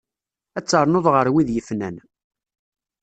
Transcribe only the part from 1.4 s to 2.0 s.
yefnan.